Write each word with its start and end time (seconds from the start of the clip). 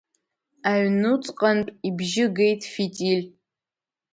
Аҩнуҵҟантә 0.71 1.71
ибжьы 1.87 2.25
геит 2.35 2.61
Фитиль. 2.73 3.23